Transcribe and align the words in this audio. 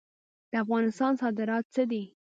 د 0.51 0.53
افغانستان 0.63 1.11
صادرات 1.21 1.65
څه 1.75 1.81
دي؟ 1.91 2.03